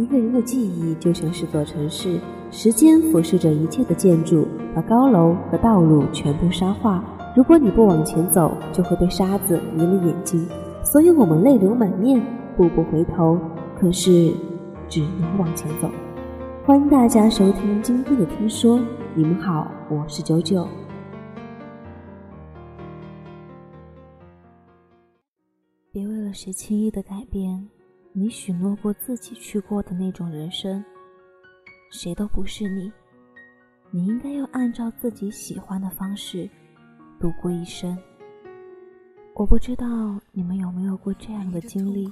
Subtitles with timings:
[0.00, 2.18] 一个人的记忆就像是座城市，
[2.50, 7.04] 时间俯视着一切的建筑，把高楼和道路全部沙化。
[7.36, 10.48] 如果你不往前走，就会被沙子迷了眼睛。
[10.82, 12.18] 所以我们泪流满面，
[12.56, 13.38] 步步回头，
[13.78, 14.32] 可是
[14.88, 15.90] 只能往前走。
[16.64, 18.80] 欢迎大家收听今天的听说，
[19.14, 20.66] 你们好，我是九九。
[25.92, 27.68] 别为了谁轻易的改变
[28.12, 30.84] 你许诺过自己去过的那种人生。
[31.92, 32.90] 谁都不是你，
[33.92, 36.48] 你应该要按照自己喜欢的方式
[37.20, 37.96] 度过一生。
[39.34, 39.86] 我不知道
[40.32, 42.10] 你们有没有过这样的经历，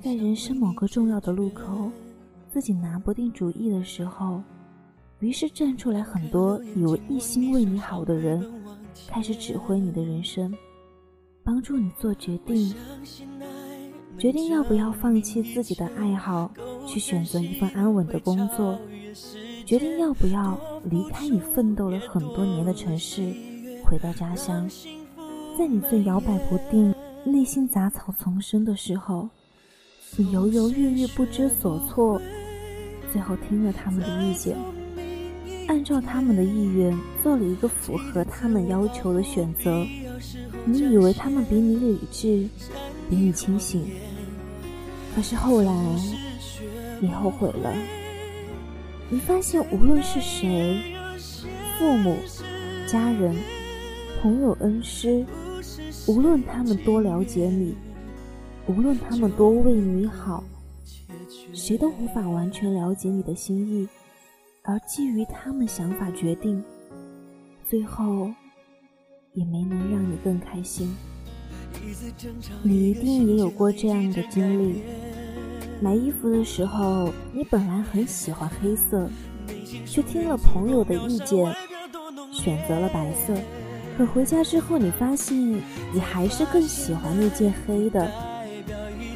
[0.00, 1.90] 在人生某个重要的路口，
[2.48, 4.40] 自己拿不定主意的时候，
[5.18, 8.48] 于是站出来很多以为一心为你好的人，
[9.08, 10.54] 开始指挥你的人生。
[11.44, 12.74] 帮助你做决定，
[14.18, 16.50] 决定要不要放弃自己的爱好，
[16.86, 18.76] 去选择一份安稳的工作；
[19.66, 23.34] 决定要不要离开你奋斗了很多年的城市，
[23.84, 24.68] 回到家乡。
[25.58, 29.28] 在你最摇摆不定、内心杂草丛生的时候，
[30.16, 32.20] 你犹犹豫豫、不知所措，
[33.12, 34.56] 最后听了他们的意见，
[35.68, 39.84] 按照他们的意愿做了一个符合他们要求的选择。
[40.66, 42.48] 你以为他们比你理智，
[43.08, 43.84] 比你清醒，
[45.14, 45.72] 可是后来
[47.00, 47.72] 你后悔了。
[49.10, 50.94] 你发现无论是谁，
[51.78, 52.16] 父母、
[52.86, 53.36] 家人、
[54.20, 55.24] 朋友、恩师，
[56.06, 57.74] 无论他们多了解你，
[58.66, 60.42] 无论他们多为你好，
[61.52, 63.88] 谁都无法完全了解你的心意，
[64.62, 66.62] 而基于他们想法决定，
[67.68, 68.30] 最后。
[69.36, 70.94] 也没能让你更开心。
[72.62, 74.82] 你一定也有过这样的经历：
[75.80, 79.08] 买衣服的时候，你本来很喜欢黑色，
[79.86, 81.54] 却听了朋友的意见，
[82.32, 83.34] 选择了白色。
[83.96, 85.36] 可回家之后，你发现
[85.92, 88.10] 你还是更喜欢那件黑的，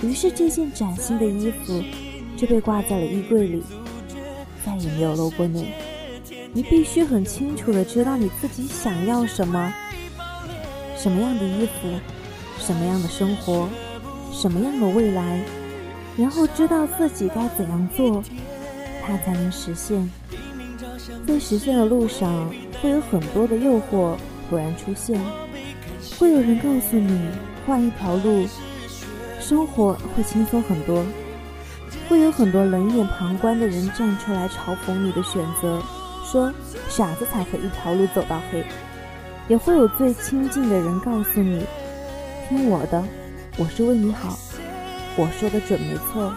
[0.02, 1.82] 于是这件崭新的衣服
[2.36, 3.62] 就被挂在了衣柜里，
[4.64, 5.66] 再也没有露过脸。
[6.52, 9.72] 你必须很清楚的知道你自己想要什么。
[10.96, 11.88] 什么样的衣服，
[12.58, 13.68] 什么样的生活，
[14.32, 15.40] 什么样的未来，
[16.16, 18.22] 然后知道自己该怎样做，
[19.02, 20.10] 它才能实现。
[21.26, 22.50] 在实现的路上，
[22.82, 24.16] 会有很多的诱惑
[24.48, 25.20] 突然出现，
[26.18, 27.28] 会有人告诉你
[27.66, 28.46] 换一条路，
[29.40, 31.04] 生活会轻松很多，
[32.08, 35.82] 会有很多冷眼旁观的人站出来嘲讽你的选择，
[36.24, 36.52] 说
[36.88, 38.64] 傻子才会一条路走到黑。
[39.48, 41.64] 也会有最亲近的人告诉你
[42.48, 43.04] ：“听我的，
[43.58, 44.38] 我是为你好，
[45.16, 46.32] 我说的准没错。”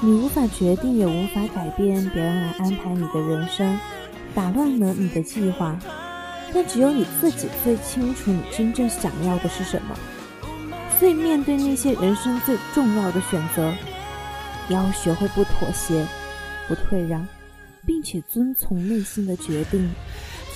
[0.00, 3.78] 你无法决定，也无法改变别人来安排你的人生，
[4.34, 5.78] 打乱了你的计划。
[6.52, 9.96] 但只有你自己最清楚，你真正想要的是什么。
[10.98, 13.72] 所以，面对那些人生最重要的选择，
[14.68, 16.06] 要学会不妥协、
[16.68, 17.26] 不退让，
[17.86, 19.90] 并且遵从内心的决定。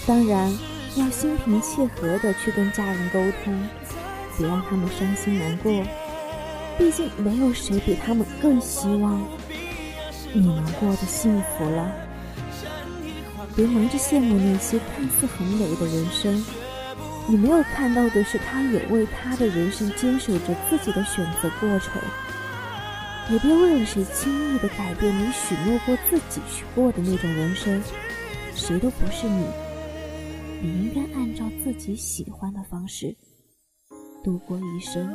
[0.07, 0.53] 当然。
[0.97, 3.55] 要心平气和地去跟家人沟通，
[4.39, 5.71] 别让他们伤心难过。
[6.79, 9.21] 毕竟没有谁比他们更希望
[10.33, 11.93] 你能过得幸福了。
[13.57, 16.45] 别忙着羡慕那些看似很美的人生，
[17.27, 22.01] 你没有看到的是，他也为他的人生坚守着自己的选择过程。
[23.31, 27.83] 也别为了谁轻易地改变你许诺过自己去过的那种人生，
[28.55, 29.45] 谁都不是你。
[30.63, 33.15] 你应该按照自己喜欢的方式
[34.23, 35.09] 度过一生。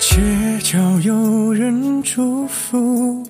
[0.00, 3.24] 街角有人祝福。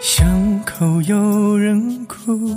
[0.00, 2.56] 巷口有人哭，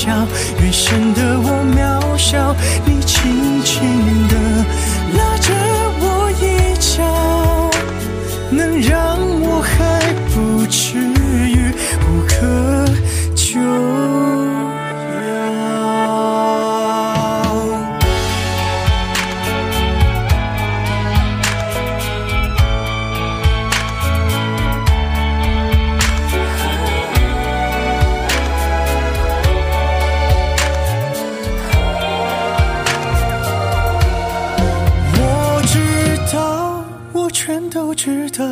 [0.00, 0.26] 角，
[0.62, 1.78] 越显得我渺
[2.16, 2.56] 小。
[2.86, 3.74] 你轻轻
[4.28, 4.34] 地
[5.18, 5.52] 拉着
[6.00, 6.04] 我
[6.40, 6.42] 衣
[6.80, 7.02] 角，
[8.50, 8.99] 能让
[37.42, 38.44] 全都知道，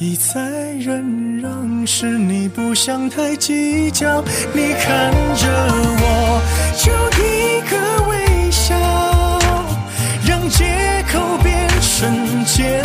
[0.00, 0.40] 一再
[0.80, 4.20] 忍让是你不想太计较。
[4.52, 5.46] 你看着
[6.00, 6.42] 我，
[6.76, 6.90] 就
[7.22, 7.76] 一个
[8.08, 8.74] 微笑，
[10.26, 10.64] 让借
[11.12, 12.82] 口变成煎